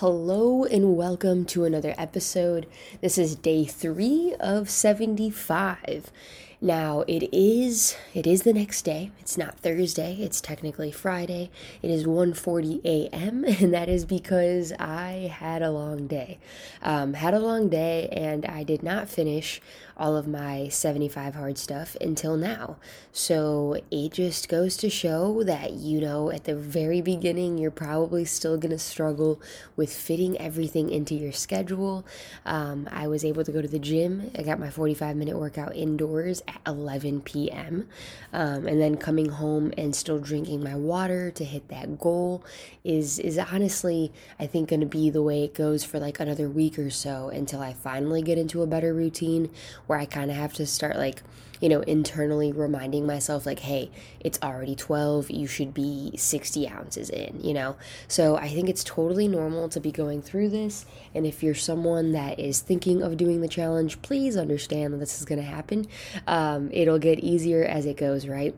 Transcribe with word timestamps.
Hello 0.00 0.64
and 0.64 0.96
welcome 0.96 1.44
to 1.44 1.66
another 1.66 1.94
episode. 1.98 2.66
This 3.02 3.18
is 3.18 3.36
day 3.36 3.66
3 3.66 4.34
of 4.40 4.70
75. 4.70 6.10
Now, 6.62 7.04
it 7.08 7.26
is 7.32 7.96
it 8.12 8.26
is 8.26 8.42
the 8.42 8.52
next 8.52 8.82
day. 8.82 9.12
It's 9.18 9.38
not 9.38 9.58
Thursday. 9.58 10.18
It's 10.20 10.42
technically 10.42 10.92
Friday. 10.92 11.50
It 11.80 11.90
is 11.90 12.04
1:40 12.04 12.84
a.m. 12.84 13.44
and 13.48 13.72
that 13.72 13.88
is 13.88 14.04
because 14.04 14.70
I 14.78 15.32
had 15.32 15.62
a 15.62 15.70
long 15.70 16.06
day. 16.06 16.38
Um, 16.82 17.14
had 17.14 17.32
a 17.32 17.38
long 17.38 17.70
day 17.70 18.10
and 18.12 18.44
I 18.44 18.62
did 18.64 18.82
not 18.82 19.08
finish 19.08 19.62
all 19.96 20.16
of 20.16 20.26
my 20.26 20.68
75 20.68 21.34
hard 21.34 21.58
stuff 21.58 21.94
until 22.00 22.36
now. 22.36 22.76
So 23.12 23.80
it 23.90 24.12
just 24.12 24.48
goes 24.48 24.76
to 24.78 24.88
show 24.88 25.42
that, 25.44 25.74
you 25.74 26.00
know, 26.00 26.30
at 26.30 26.44
the 26.44 26.56
very 26.56 27.02
beginning, 27.02 27.58
you're 27.58 27.70
probably 27.70 28.24
still 28.24 28.58
to 28.58 28.78
struggle 28.78 29.40
with 29.76 29.92
fitting 29.92 30.40
everything 30.40 30.90
into 30.90 31.14
your 31.14 31.32
schedule. 31.32 32.06
Um, 32.46 32.88
I 32.90 33.08
was 33.08 33.24
able 33.24 33.44
to 33.44 33.52
go 33.52 33.60
to 33.60 33.68
the 33.68 33.78
gym. 33.78 34.30
I 34.38 34.42
got 34.42 34.58
my 34.58 34.70
45 34.70 35.16
minute 35.16 35.38
workout 35.38 35.76
indoors 35.76 36.42
at 36.50 36.60
11 36.66 37.22
p.m. 37.22 37.88
Um, 38.32 38.66
and 38.66 38.80
then 38.80 38.96
coming 38.96 39.30
home 39.30 39.72
and 39.78 39.94
still 39.94 40.18
drinking 40.18 40.62
my 40.62 40.74
water 40.74 41.30
to 41.30 41.44
hit 41.44 41.68
that 41.68 41.98
goal 41.98 42.44
is, 42.84 43.18
is 43.18 43.38
honestly, 43.38 44.12
I 44.38 44.46
think, 44.46 44.68
going 44.70 44.80
to 44.80 44.86
be 44.86 45.10
the 45.10 45.22
way 45.22 45.44
it 45.44 45.54
goes 45.54 45.84
for 45.84 45.98
like 45.98 46.20
another 46.20 46.48
week 46.48 46.78
or 46.78 46.90
so 46.90 47.28
until 47.28 47.60
I 47.60 47.72
finally 47.72 48.22
get 48.22 48.38
into 48.38 48.62
a 48.62 48.66
better 48.66 48.92
routine 48.92 49.50
where 49.86 49.98
I 49.98 50.06
kind 50.06 50.30
of 50.30 50.36
have 50.36 50.52
to 50.54 50.66
start 50.66 50.96
like, 50.96 51.22
you 51.60 51.68
know, 51.68 51.80
internally 51.80 52.52
reminding 52.52 53.06
myself, 53.06 53.44
like, 53.44 53.58
hey, 53.58 53.90
it's 54.20 54.38
already 54.42 54.74
12, 54.74 55.30
you 55.30 55.46
should 55.46 55.74
be 55.74 56.12
60 56.16 56.66
ounces 56.68 57.10
in, 57.10 57.38
you 57.42 57.52
know? 57.52 57.76
So 58.08 58.36
I 58.36 58.48
think 58.48 58.68
it's 58.68 58.82
totally 58.82 59.28
normal 59.28 59.68
to 59.68 59.80
be 59.80 59.92
going 59.92 60.22
through 60.22 60.48
this. 60.48 60.86
And 61.14 61.26
if 61.26 61.42
you're 61.42 61.54
someone 61.54 62.12
that 62.12 62.38
is 62.38 62.60
thinking 62.60 63.02
of 63.02 63.16
doing 63.18 63.42
the 63.42 63.48
challenge, 63.48 64.00
please 64.00 64.36
understand 64.36 64.94
that 64.94 64.98
this 64.98 65.18
is 65.18 65.26
going 65.26 65.40
to 65.40 65.46
happen. 65.46 65.86
Um, 66.40 66.70
it'll 66.72 66.98
get 66.98 67.18
easier 67.20 67.64
as 67.64 67.84
it 67.84 67.98
goes, 67.98 68.26
right? 68.26 68.54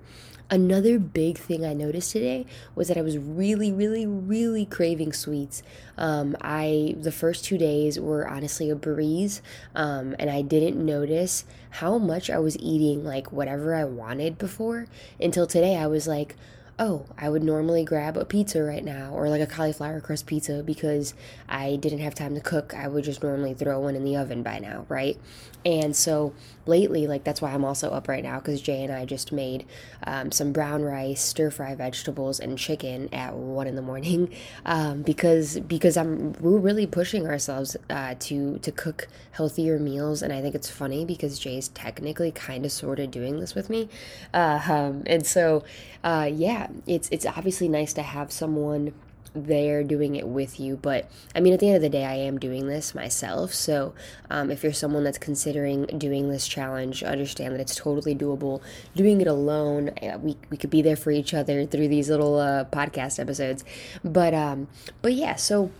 Another 0.48 0.98
big 1.00 1.36
thing 1.36 1.64
I 1.64 1.72
noticed 1.72 2.12
today 2.12 2.46
was 2.76 2.86
that 2.88 2.96
I 2.96 3.02
was 3.02 3.18
really, 3.18 3.72
really, 3.72 4.06
really 4.06 4.66
craving 4.66 5.12
sweets. 5.12 5.64
Um, 5.98 6.36
I 6.40 6.94
the 7.00 7.10
first 7.10 7.44
two 7.44 7.58
days 7.58 7.98
were 7.98 8.28
honestly 8.28 8.70
a 8.70 8.76
breeze, 8.76 9.42
um, 9.74 10.14
and 10.20 10.30
I 10.30 10.42
didn't 10.42 10.76
notice 10.84 11.44
how 11.80 11.98
much 11.98 12.30
I 12.30 12.38
was 12.38 12.56
eating 12.58 13.02
like 13.02 13.32
whatever 13.32 13.74
I 13.74 13.84
wanted 13.84 14.38
before 14.38 14.86
until 15.18 15.46
today. 15.46 15.76
I 15.76 15.88
was 15.88 16.06
like, 16.06 16.36
oh, 16.78 17.06
I 17.18 17.28
would 17.28 17.42
normally 17.42 17.84
grab 17.84 18.16
a 18.16 18.24
pizza 18.24 18.62
right 18.62 18.84
now 18.84 19.12
or 19.12 19.28
like 19.28 19.40
a 19.40 19.46
cauliflower 19.46 20.00
crust 20.00 20.26
pizza 20.26 20.62
because 20.62 21.14
I 21.48 21.76
didn't 21.76 22.00
have 22.00 22.14
time 22.14 22.34
to 22.34 22.40
cook. 22.40 22.74
I 22.74 22.88
would 22.88 23.04
just 23.04 23.22
normally 23.22 23.54
throw 23.54 23.80
one 23.80 23.94
in 23.94 24.04
the 24.04 24.16
oven 24.16 24.42
by 24.42 24.58
now, 24.58 24.86
right? 24.88 25.18
And 25.64 25.94
so 25.94 26.34
lately, 26.66 27.06
like 27.06 27.24
that's 27.24 27.40
why 27.40 27.52
I'm 27.52 27.64
also 27.64 27.90
up 27.90 28.08
right 28.08 28.22
now 28.22 28.38
because 28.38 28.60
Jay 28.60 28.82
and 28.82 28.92
I 28.92 29.04
just 29.04 29.30
made 29.32 29.64
um, 30.04 30.32
some 30.32 30.52
brown 30.52 30.82
rice, 30.82 31.20
stir 31.20 31.50
fry 31.50 31.74
vegetables, 31.74 32.40
and 32.40 32.58
chicken 32.58 33.08
at 33.12 33.34
one 33.34 33.66
in 33.66 33.76
the 33.76 33.82
morning 33.82 34.34
um, 34.64 35.02
because 35.02 35.60
because 35.60 35.96
I'm 35.96 36.32
we're 36.34 36.58
really 36.58 36.86
pushing 36.86 37.26
ourselves 37.26 37.76
uh, 37.90 38.14
to 38.20 38.58
to 38.58 38.72
cook 38.72 39.08
healthier 39.32 39.78
meals, 39.78 40.22
and 40.22 40.32
I 40.32 40.40
think 40.42 40.54
it's 40.54 40.70
funny 40.70 41.04
because 41.04 41.38
Jay's 41.38 41.68
technically 41.68 42.32
kind 42.32 42.64
of 42.64 42.72
sort 42.72 42.98
of 42.98 43.10
doing 43.10 43.38
this 43.38 43.54
with 43.54 43.70
me, 43.70 43.88
uh, 44.34 44.60
um, 44.68 45.04
and 45.06 45.24
so 45.24 45.62
uh, 46.04 46.28
yeah, 46.32 46.61
it's 46.86 47.08
it's 47.10 47.26
obviously 47.26 47.68
nice 47.68 47.92
to 47.94 48.02
have 48.02 48.32
someone 48.32 48.92
there 49.34 49.82
doing 49.82 50.16
it 50.16 50.26
with 50.26 50.60
you. 50.60 50.76
But 50.76 51.10
I 51.34 51.40
mean, 51.40 51.52
at 51.52 51.60
the 51.60 51.68
end 51.68 51.76
of 51.76 51.82
the 51.82 51.88
day, 51.88 52.04
I 52.04 52.14
am 52.14 52.38
doing 52.38 52.66
this 52.68 52.94
myself. 52.94 53.54
So 53.54 53.94
um, 54.30 54.50
if 54.50 54.62
you're 54.62 54.72
someone 54.72 55.04
that's 55.04 55.18
considering 55.18 55.86
doing 55.98 56.30
this 56.30 56.46
challenge, 56.46 57.02
understand 57.02 57.54
that 57.54 57.60
it's 57.60 57.76
totally 57.76 58.14
doable. 58.14 58.60
Doing 58.94 59.20
it 59.20 59.26
alone, 59.26 59.90
we, 60.20 60.36
we 60.50 60.56
could 60.56 60.70
be 60.70 60.82
there 60.82 60.96
for 60.96 61.10
each 61.10 61.34
other 61.34 61.66
through 61.66 61.88
these 61.88 62.08
little 62.10 62.38
uh, 62.38 62.64
podcast 62.66 63.18
episodes. 63.18 63.64
But 64.04 64.34
um, 64.34 64.68
but 65.00 65.14
yeah, 65.14 65.36
so 65.36 65.70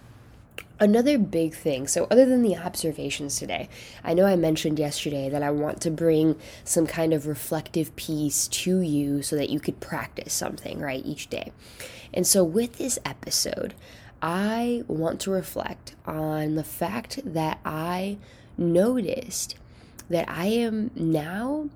Another 0.82 1.16
big 1.16 1.54
thing, 1.54 1.87
so 1.87 2.09
other 2.10 2.26
than 2.26 2.43
the 2.43 2.56
observations 2.56 3.38
today, 3.38 3.69
I 4.03 4.15
know 4.15 4.26
I 4.26 4.34
mentioned 4.34 4.81
yesterday 4.81 5.28
that 5.28 5.41
I 5.41 5.53
want 5.53 5.81
to 5.82 5.93
bring 5.93 6.34
some 6.65 6.88
kind 6.88 7.15
of 7.15 7.28
reflective 7.28 7.94
piece 7.94 8.48
to 8.48 8.81
you 8.81 9.22
so 9.22 9.37
that 9.37 9.48
you 9.48 9.60
could 9.60 9.78
practice 9.78 10.32
something, 10.32 10.81
right, 10.81 11.00
each 11.06 11.31
day. 11.31 11.53
And 12.12 12.26
so 12.26 12.43
with 12.43 12.78
this 12.78 12.98
episode, 13.04 13.75
I 14.20 14.82
want 14.88 15.20
to 15.20 15.31
reflect 15.31 15.94
on 16.04 16.56
the 16.56 16.65
fact 16.65 17.20
that 17.25 17.60
I 17.64 18.19
noticed 18.59 19.54
that 20.10 20.28
I 20.28 20.47
am 20.47 20.91
now 20.97 21.69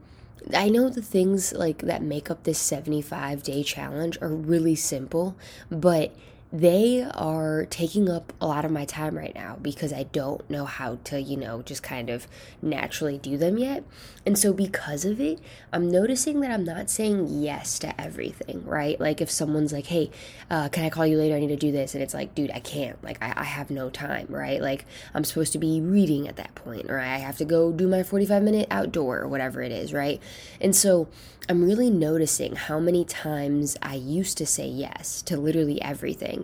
I 0.54 0.68
know 0.68 0.88
the 0.88 1.02
things 1.02 1.52
like 1.52 1.78
that 1.82 2.02
make 2.02 2.30
up 2.30 2.44
this 2.44 2.58
75 2.58 3.42
day 3.42 3.62
challenge 3.62 4.18
are 4.20 4.28
really 4.28 4.76
simple, 4.76 5.36
but 5.70 6.14
they 6.52 7.02
are 7.02 7.66
taking 7.66 8.08
up 8.08 8.32
a 8.40 8.46
lot 8.46 8.64
of 8.64 8.70
my 8.70 8.84
time 8.84 9.18
right 9.18 9.34
now 9.34 9.58
because 9.60 9.92
I 9.92 10.04
don't 10.04 10.48
know 10.48 10.64
how 10.64 10.98
to, 11.04 11.20
you 11.20 11.36
know, 11.36 11.62
just 11.62 11.82
kind 11.82 12.08
of 12.08 12.28
naturally 12.62 13.18
do 13.18 13.36
them 13.36 13.58
yet. 13.58 13.82
And 14.24 14.38
so, 14.38 14.52
because 14.52 15.04
of 15.04 15.20
it, 15.20 15.40
I'm 15.72 15.90
noticing 15.90 16.40
that 16.40 16.50
I'm 16.50 16.64
not 16.64 16.88
saying 16.88 17.26
yes 17.30 17.78
to 17.80 18.00
everything, 18.00 18.64
right? 18.64 18.98
Like, 19.00 19.20
if 19.20 19.30
someone's 19.30 19.72
like, 19.72 19.86
hey, 19.86 20.10
uh, 20.50 20.68
can 20.68 20.84
I 20.84 20.90
call 20.90 21.06
you 21.06 21.18
later? 21.18 21.34
I 21.34 21.40
need 21.40 21.48
to 21.48 21.56
do 21.56 21.72
this. 21.72 21.94
And 21.94 22.02
it's 22.02 22.14
like, 22.14 22.34
dude, 22.34 22.50
I 22.52 22.60
can't. 22.60 23.02
Like, 23.04 23.22
I, 23.22 23.34
I 23.36 23.44
have 23.44 23.70
no 23.70 23.90
time, 23.90 24.26
right? 24.28 24.60
Like, 24.60 24.84
I'm 25.14 25.24
supposed 25.24 25.52
to 25.52 25.58
be 25.58 25.80
reading 25.80 26.28
at 26.28 26.36
that 26.36 26.54
point, 26.54 26.90
or 26.90 26.98
I 26.98 27.18
have 27.18 27.36
to 27.38 27.44
go 27.44 27.72
do 27.72 27.86
my 27.86 28.02
45 28.02 28.42
minute 28.42 28.68
outdoor 28.70 29.20
or 29.20 29.28
whatever 29.28 29.62
it 29.62 29.72
is, 29.72 29.92
right? 29.92 30.20
And 30.60 30.74
so, 30.74 31.08
I'm 31.48 31.62
really 31.62 31.90
noticing 31.90 32.56
how 32.56 32.80
many 32.80 33.04
times 33.04 33.76
I 33.80 33.94
used 33.94 34.36
to 34.38 34.46
say 34.46 34.66
yes 34.66 35.22
to 35.22 35.36
literally 35.36 35.80
everything. 35.80 36.35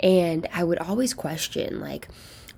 And 0.00 0.46
I 0.52 0.64
would 0.64 0.78
always 0.78 1.14
question, 1.14 1.80
like, 1.80 2.08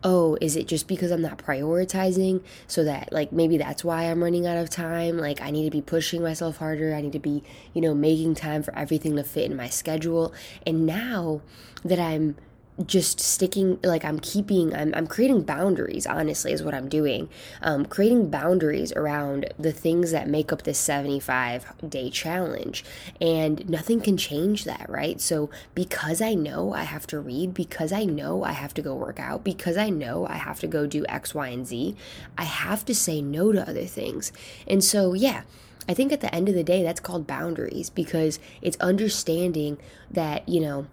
oh, 0.03 0.39
is 0.41 0.56
it 0.56 0.67
just 0.67 0.89
because 0.89 1.11
I'm 1.11 1.21
not 1.21 1.39
prioritizing 1.39 2.43
so 2.67 2.84
that, 2.84 3.12
like, 3.12 3.33
maybe 3.33 3.59
that's 3.59 3.84
why 3.84 4.05
I'm 4.05 4.23
running 4.23 4.47
out 4.47 4.56
of 4.56 4.71
time? 4.71 5.19
Like, 5.19 5.43
I 5.43 5.51
need 5.51 5.65
to 5.65 5.71
be 5.71 5.83
pushing 5.83 6.23
myself 6.23 6.56
harder. 6.56 6.95
I 6.95 7.03
need 7.03 7.12
to 7.12 7.19
be, 7.19 7.43
you 7.75 7.83
know, 7.83 7.95
making 7.95 8.34
time 8.34 8.62
for 8.62 8.75
everything 8.75 9.17
to 9.17 9.25
fit 9.25 9.51
in 9.51 9.56
my 9.56 9.69
schedule. 9.69 10.33
And 10.67 10.87
now 10.87 11.43
that 11.84 11.99
I'm 11.99 12.37
just 12.86 13.20
sticking 13.20 13.78
like 13.82 14.04
i'm 14.04 14.18
keeping 14.18 14.74
i'm, 14.74 14.94
I'm 14.94 15.06
creating 15.06 15.42
boundaries 15.42 16.06
honestly 16.06 16.52
is 16.52 16.62
what 16.62 16.74
i'm 16.74 16.88
doing. 16.88 17.28
Um, 17.62 17.84
creating 17.84 18.30
boundaries 18.30 18.92
around 18.92 19.52
the 19.58 19.72
things 19.72 20.12
that 20.12 20.28
make 20.28 20.52
up 20.52 20.62
this 20.62 20.78
75 20.78 21.72
day 21.88 22.10
challenge. 22.10 22.84
And 23.20 23.68
nothing 23.68 24.00
can 24.00 24.16
change 24.16 24.64
that 24.64 24.86
right? 24.88 25.20
So 25.20 25.50
because 25.74 26.20
i 26.20 26.34
know 26.34 26.72
i 26.72 26.84
have 26.84 27.06
to 27.08 27.20
read 27.20 27.54
because 27.54 27.92
i 27.92 28.04
know 28.04 28.44
i 28.44 28.52
have 28.52 28.74
to 28.74 28.82
go 28.82 28.94
work 28.94 29.20
out 29.20 29.44
because 29.44 29.76
i 29.76 29.91
know 29.91 30.26
i 30.26 30.36
have 30.36 30.60
to 30.60 30.66
go 30.66 30.86
do 30.86 31.04
x 31.08 31.34
y 31.34 31.48
and 31.48 31.66
z 31.66 31.97
i 32.38 32.44
have 32.44 32.84
to 32.86 32.94
say 32.94 33.20
no 33.20 33.52
to 33.52 33.68
other 33.68 33.84
things. 33.84 34.32
And 34.66 34.82
so 34.82 35.14
yeah 35.14 35.42
I 35.88 35.94
think 35.94 36.12
at 36.12 36.20
the 36.20 36.32
end 36.32 36.48
of 36.48 36.54
the 36.54 36.62
day, 36.62 36.84
that's 36.84 37.00
called 37.00 37.26
boundaries 37.26 37.91
because 37.91 38.38
it's 38.62 38.76
understanding 38.76 39.78
that, 40.10 40.48
you 40.48 40.60
know, 40.60 40.86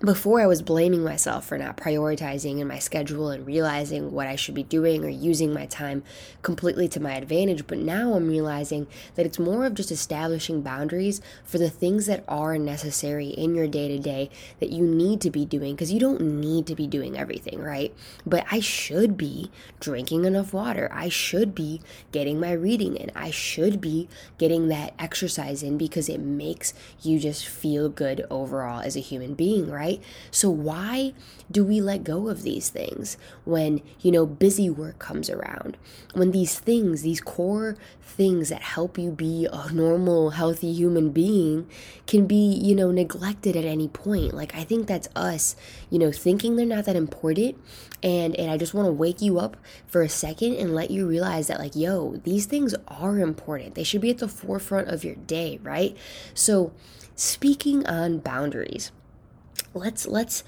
before 0.00 0.42
I 0.42 0.46
was 0.46 0.60
blaming 0.60 1.02
myself 1.02 1.46
for 1.46 1.56
not 1.56 1.78
prioritizing 1.78 2.60
in 2.60 2.68
my 2.68 2.78
schedule 2.78 3.30
and 3.30 3.46
realizing 3.46 4.12
what 4.12 4.26
I 4.26 4.36
should 4.36 4.54
be 4.54 4.62
doing 4.62 5.02
or 5.02 5.08
using 5.08 5.54
my 5.54 5.64
time 5.64 6.02
completely 6.42 6.86
to 6.88 7.00
my 7.00 7.14
advantage. 7.14 7.66
But 7.66 7.78
now 7.78 8.12
I'm 8.12 8.28
realizing 8.28 8.88
that 9.14 9.24
it's 9.24 9.38
more 9.38 9.64
of 9.64 9.72
just 9.72 9.90
establishing 9.90 10.60
boundaries 10.60 11.22
for 11.44 11.56
the 11.56 11.70
things 11.70 12.04
that 12.06 12.24
are 12.28 12.58
necessary 12.58 13.28
in 13.28 13.54
your 13.54 13.66
day 13.66 13.88
to 13.88 13.98
day 13.98 14.28
that 14.60 14.68
you 14.68 14.84
need 14.84 15.22
to 15.22 15.30
be 15.30 15.46
doing 15.46 15.74
because 15.74 15.90
you 15.90 15.98
don't 15.98 16.20
need 16.20 16.66
to 16.66 16.74
be 16.74 16.86
doing 16.86 17.16
everything, 17.16 17.62
right? 17.62 17.94
But 18.26 18.44
I 18.50 18.60
should 18.60 19.16
be 19.16 19.50
drinking 19.80 20.26
enough 20.26 20.52
water. 20.52 20.90
I 20.92 21.08
should 21.08 21.54
be 21.54 21.80
getting 22.12 22.38
my 22.38 22.52
reading 22.52 22.96
in. 22.96 23.10
I 23.16 23.30
should 23.30 23.80
be 23.80 24.10
getting 24.36 24.68
that 24.68 24.92
exercise 24.98 25.62
in 25.62 25.78
because 25.78 26.10
it 26.10 26.20
makes 26.20 26.74
you 27.00 27.18
just 27.18 27.46
feel 27.46 27.88
good 27.88 28.26
overall 28.28 28.80
as 28.80 28.94
a 28.94 29.00
human 29.00 29.32
being, 29.32 29.70
right? 29.70 29.85
Right? 29.86 30.02
So 30.30 30.50
why 30.50 31.12
do 31.50 31.64
we 31.64 31.80
let 31.80 32.04
go 32.04 32.28
of 32.28 32.42
these 32.42 32.70
things 32.70 33.16
when, 33.44 33.80
you 34.00 34.10
know, 34.10 34.26
busy 34.26 34.68
work 34.68 34.98
comes 34.98 35.30
around? 35.30 35.76
When 36.14 36.32
these 36.32 36.58
things, 36.58 37.02
these 37.02 37.20
core 37.20 37.76
things 38.02 38.48
that 38.48 38.62
help 38.62 38.98
you 38.98 39.10
be 39.10 39.46
a 39.52 39.72
normal, 39.72 40.30
healthy 40.30 40.72
human 40.72 41.10
being 41.10 41.68
can 42.06 42.26
be, 42.26 42.36
you 42.36 42.74
know, 42.74 42.90
neglected 42.90 43.56
at 43.56 43.64
any 43.64 43.88
point. 43.88 44.34
Like 44.34 44.54
I 44.54 44.64
think 44.64 44.86
that's 44.86 45.08
us, 45.14 45.56
you 45.90 45.98
know, 45.98 46.10
thinking 46.10 46.56
they're 46.56 46.66
not 46.66 46.84
that 46.86 46.96
important 46.96 47.56
and 48.02 48.36
and 48.36 48.50
I 48.50 48.56
just 48.56 48.74
want 48.74 48.86
to 48.86 48.92
wake 48.92 49.22
you 49.22 49.38
up 49.38 49.56
for 49.86 50.02
a 50.02 50.08
second 50.08 50.56
and 50.56 50.74
let 50.74 50.90
you 50.90 51.06
realize 51.06 51.46
that 51.48 51.58
like, 51.58 51.76
yo, 51.76 52.20
these 52.24 52.46
things 52.46 52.74
are 52.88 53.18
important. 53.18 53.74
They 53.74 53.84
should 53.84 54.00
be 54.00 54.10
at 54.10 54.18
the 54.18 54.28
forefront 54.28 54.88
of 54.88 55.04
your 55.04 55.14
day, 55.14 55.58
right? 55.62 55.96
So, 56.34 56.72
speaking 57.14 57.86
on 57.86 58.18
boundaries, 58.18 58.92
let's 59.76 60.06
let's 60.06 60.42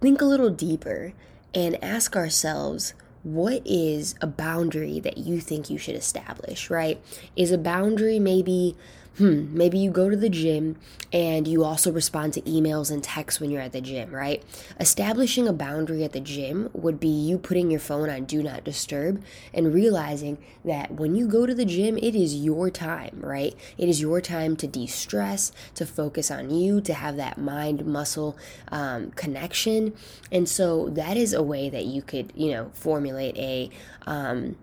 think 0.00 0.20
a 0.20 0.24
little 0.24 0.50
deeper 0.50 1.12
and 1.54 1.82
ask 1.82 2.16
ourselves 2.16 2.94
what 3.22 3.62
is 3.64 4.16
a 4.20 4.26
boundary 4.26 4.98
that 4.98 5.18
you 5.18 5.40
think 5.40 5.70
you 5.70 5.78
should 5.78 5.94
establish, 5.94 6.70
right? 6.70 7.00
Is 7.36 7.52
a 7.52 7.58
boundary 7.58 8.18
maybe 8.18 8.76
hmm, 9.18 9.56
maybe 9.56 9.78
you 9.78 9.90
go 9.90 10.08
to 10.08 10.16
the 10.16 10.28
gym 10.28 10.76
and 11.12 11.46
you 11.46 11.64
also 11.64 11.92
respond 11.92 12.32
to 12.32 12.40
emails 12.42 12.90
and 12.90 13.02
texts 13.02 13.40
when 13.40 13.50
you're 13.50 13.60
at 13.60 13.72
the 13.72 13.80
gym, 13.80 14.10
right? 14.10 14.42
Establishing 14.80 15.46
a 15.46 15.52
boundary 15.52 16.04
at 16.04 16.12
the 16.12 16.20
gym 16.20 16.70
would 16.72 16.98
be 16.98 17.08
you 17.08 17.38
putting 17.38 17.70
your 17.70 17.80
phone 17.80 18.08
on 18.08 18.24
do 18.24 18.42
not 18.42 18.64
disturb 18.64 19.22
and 19.52 19.74
realizing 19.74 20.38
that 20.64 20.92
when 20.92 21.14
you 21.14 21.26
go 21.26 21.46
to 21.46 21.54
the 21.54 21.64
gym, 21.64 21.98
it 21.98 22.14
is 22.14 22.34
your 22.36 22.70
time, 22.70 23.18
right? 23.20 23.54
It 23.76 23.88
is 23.88 24.00
your 24.00 24.20
time 24.20 24.56
to 24.56 24.66
de 24.66 24.86
stress, 24.86 25.52
to 25.74 25.84
focus 25.84 26.30
on 26.30 26.50
you, 26.50 26.80
to 26.82 26.94
have 26.94 27.16
that 27.16 27.38
mind 27.38 27.84
muscle 27.84 28.36
um, 28.68 29.10
connection. 29.12 29.94
And 30.30 30.48
so 30.48 30.88
that 30.90 31.16
is 31.16 31.32
a 31.32 31.42
way 31.42 31.68
that 31.68 31.84
you 31.84 32.02
could, 32.02 32.32
you 32.34 32.50
know, 32.52 32.70
formulate 32.74 33.36
a, 33.36 33.70
um, 34.06 34.56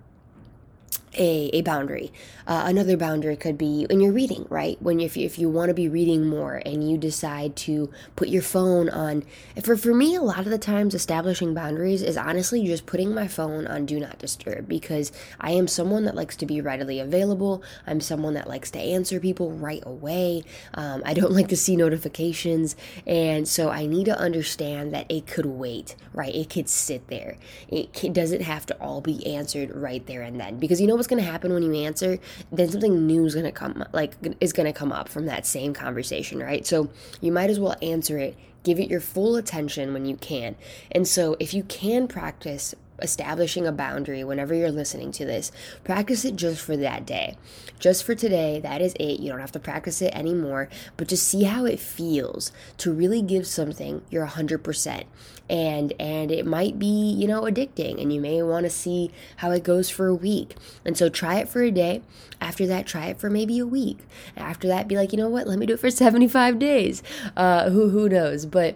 a, 1.17 1.49
a 1.53 1.61
boundary. 1.61 2.11
Uh, 2.47 2.63
another 2.65 2.97
boundary 2.97 3.35
could 3.35 3.57
be 3.57 3.85
when 3.89 3.99
you're 3.99 4.11
reading, 4.11 4.45
right? 4.49 4.81
When 4.81 4.99
if 4.99 5.15
you, 5.15 5.25
if 5.25 5.37
you 5.37 5.49
want 5.49 5.69
to 5.69 5.73
be 5.73 5.87
reading 5.87 6.27
more 6.27 6.61
and 6.65 6.89
you 6.89 6.97
decide 6.97 7.55
to 7.57 7.91
put 8.15 8.29
your 8.29 8.41
phone 8.41 8.89
on. 8.89 9.23
For 9.63 9.77
for 9.77 9.93
me, 9.93 10.15
a 10.15 10.21
lot 10.21 10.39
of 10.39 10.45
the 10.45 10.57
times 10.57 10.95
establishing 10.95 11.53
boundaries 11.53 12.01
is 12.01 12.17
honestly 12.17 12.65
just 12.65 12.85
putting 12.85 13.13
my 13.13 13.27
phone 13.27 13.67
on 13.67 13.85
do 13.85 13.99
not 13.99 14.19
disturb 14.19 14.67
because 14.67 15.11
I 15.39 15.51
am 15.51 15.67
someone 15.67 16.05
that 16.05 16.15
likes 16.15 16.35
to 16.37 16.45
be 16.45 16.61
readily 16.61 16.99
available. 16.99 17.63
I'm 17.85 18.01
someone 18.01 18.33
that 18.33 18.47
likes 18.47 18.71
to 18.71 18.79
answer 18.79 19.19
people 19.19 19.51
right 19.51 19.83
away. 19.85 20.43
Um, 20.73 21.03
I 21.05 21.13
don't 21.13 21.31
like 21.39 21.49
to 21.49 21.57
see 21.57 21.75
notifications, 21.75 22.75
and 23.05 23.47
so 23.47 23.69
I 23.69 23.85
need 23.85 24.05
to 24.05 24.17
understand 24.17 24.93
that 24.93 25.05
it 25.09 25.27
could 25.27 25.45
wait, 25.45 25.95
right? 26.13 26.33
It 26.33 26.49
could 26.49 26.69
sit 26.69 27.07
there. 27.07 27.37
It 27.67 28.13
doesn't 28.13 28.41
have 28.41 28.65
to 28.67 28.75
all 28.81 29.01
be 29.01 29.25
answered 29.25 29.75
right 29.75 30.05
there 30.05 30.21
and 30.21 30.39
then 30.39 30.57
because 30.57 30.79
you 30.81 30.87
know 30.87 30.98
what's 30.99 31.07
going 31.07 31.23
to 31.23 31.29
happen 31.29 31.53
when 31.53 31.63
you 31.63 31.73
answer 31.73 32.19
then 32.51 32.69
something 32.69 33.07
new 33.07 33.25
is 33.25 33.33
going 33.33 33.45
to 33.45 33.51
come 33.51 33.83
like 33.93 34.15
is 34.41 34.53
going 34.53 34.65
to 34.65 34.77
come 34.77 34.91
up 34.91 35.09
from 35.09 35.25
that 35.25 35.45
same 35.45 35.73
conversation 35.73 36.39
right? 36.39 36.67
So 36.67 36.89
you 37.21 37.31
might 37.31 37.49
as 37.49 37.59
well 37.59 37.75
answer 37.81 38.17
it 38.17 38.35
give 38.63 38.79
it 38.79 38.89
your 38.89 38.99
full 38.99 39.35
attention 39.35 39.93
when 39.93 40.05
you 40.05 40.17
can. 40.17 40.55
And 40.91 41.07
so 41.07 41.35
if 41.39 41.53
you 41.53 41.63
can 41.63 42.07
practice 42.07 42.75
establishing 43.01 43.65
a 43.65 43.71
boundary 43.71 44.23
whenever 44.23 44.53
you're 44.53 44.71
listening 44.71 45.11
to 45.13 45.25
this. 45.25 45.51
Practice 45.83 46.25
it 46.25 46.35
just 46.35 46.61
for 46.61 46.77
that 46.77 47.05
day. 47.05 47.35
Just 47.79 48.03
for 48.03 48.15
today, 48.15 48.59
that 48.59 48.81
is 48.81 48.93
it. 48.99 49.19
You 49.19 49.29
don't 49.29 49.39
have 49.39 49.51
to 49.53 49.59
practice 49.59 50.01
it 50.01 50.13
anymore, 50.13 50.69
but 50.97 51.07
just 51.07 51.27
see 51.27 51.43
how 51.43 51.65
it 51.65 51.79
feels 51.79 52.51
to 52.77 52.91
really 52.91 53.21
give 53.21 53.47
something 53.47 54.01
your 54.09 54.27
100%. 54.27 55.03
And 55.49 55.93
and 55.99 56.31
it 56.31 56.45
might 56.45 56.77
be, 56.77 56.85
you 56.85 57.27
know, 57.27 57.41
addicting 57.41 57.99
and 57.99 58.13
you 58.13 58.21
may 58.21 58.43
want 58.43 58.65
to 58.65 58.69
see 58.69 59.09
how 59.37 59.49
it 59.51 59.63
goes 59.63 59.89
for 59.89 60.07
a 60.07 60.13
week. 60.13 60.55
And 60.85 60.95
so 60.95 61.09
try 61.09 61.39
it 61.39 61.49
for 61.49 61.63
a 61.63 61.71
day. 61.71 62.03
After 62.39 62.67
that, 62.67 62.85
try 62.85 63.07
it 63.07 63.19
for 63.19 63.29
maybe 63.31 63.57
a 63.57 63.65
week. 63.65 63.99
After 64.37 64.67
that, 64.67 64.87
be 64.87 64.95
like, 64.95 65.11
you 65.11 65.17
know 65.17 65.29
what? 65.29 65.47
Let 65.47 65.57
me 65.57 65.65
do 65.65 65.73
it 65.73 65.79
for 65.79 65.89
75 65.89 66.59
days. 66.59 67.01
Uh, 67.35 67.71
who 67.71 67.89
who 67.89 68.07
knows? 68.09 68.45
But 68.45 68.75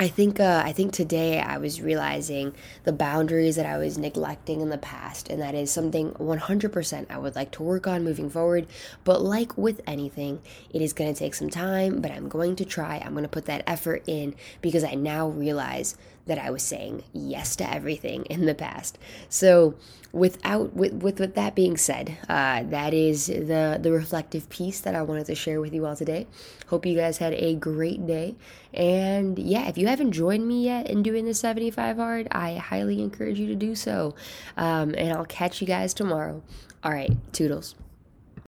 I 0.00 0.06
think 0.06 0.38
uh, 0.38 0.62
I 0.64 0.72
think 0.72 0.92
today 0.92 1.40
I 1.40 1.58
was 1.58 1.82
realizing 1.82 2.54
the 2.84 2.92
boundaries 2.92 3.56
that 3.56 3.66
I 3.66 3.78
was 3.78 3.98
neglecting 3.98 4.60
in 4.60 4.68
the 4.68 4.78
past, 4.78 5.28
and 5.28 5.42
that 5.42 5.56
is 5.56 5.72
something 5.72 6.12
100% 6.12 7.06
I 7.10 7.18
would 7.18 7.34
like 7.34 7.50
to 7.52 7.64
work 7.64 7.88
on 7.88 8.04
moving 8.04 8.30
forward. 8.30 8.68
But 9.02 9.22
like 9.22 9.58
with 9.58 9.80
anything, 9.88 10.40
it 10.70 10.82
is 10.82 10.92
going 10.92 11.12
to 11.12 11.18
take 11.18 11.34
some 11.34 11.50
time, 11.50 12.00
but 12.00 12.12
I'm 12.12 12.28
going 12.28 12.54
to 12.56 12.64
try. 12.64 13.02
I'm 13.04 13.12
going 13.12 13.24
to 13.24 13.28
put 13.28 13.46
that 13.46 13.64
effort 13.66 14.04
in 14.06 14.36
because 14.62 14.84
I 14.84 14.94
now 14.94 15.26
realize 15.28 15.96
that 16.28 16.38
I 16.38 16.50
was 16.50 16.62
saying 16.62 17.02
yes 17.12 17.56
to 17.56 17.70
everything 17.70 18.24
in 18.26 18.46
the 18.46 18.54
past. 18.54 18.98
So, 19.28 19.74
without 20.12 20.74
with 20.74 20.92
with, 20.92 21.18
with 21.18 21.34
that 21.34 21.54
being 21.54 21.76
said, 21.76 22.16
uh, 22.28 22.62
that 22.64 22.94
is 22.94 23.26
the 23.26 23.78
the 23.80 23.90
reflective 23.90 24.48
piece 24.48 24.80
that 24.80 24.94
I 24.94 25.02
wanted 25.02 25.26
to 25.26 25.34
share 25.34 25.60
with 25.60 25.74
you 25.74 25.86
all 25.86 25.96
today. 25.96 26.26
Hope 26.68 26.86
you 26.86 26.96
guys 26.96 27.18
had 27.18 27.34
a 27.34 27.54
great 27.54 28.06
day, 28.06 28.36
and 28.72 29.38
yeah, 29.38 29.68
if 29.68 29.76
you 29.76 29.88
haven't 29.88 30.12
joined 30.12 30.46
me 30.46 30.64
yet 30.64 30.88
in 30.88 31.02
doing 31.02 31.24
the 31.24 31.34
75 31.34 31.96
hard, 31.96 32.28
I 32.30 32.54
highly 32.54 33.02
encourage 33.02 33.38
you 33.38 33.48
to 33.48 33.56
do 33.56 33.74
so. 33.74 34.14
Um, 34.56 34.94
and 34.96 35.12
I'll 35.12 35.26
catch 35.26 35.60
you 35.60 35.66
guys 35.66 35.92
tomorrow. 35.92 36.42
All 36.84 36.92
right, 36.92 37.10
toodles. 37.32 37.74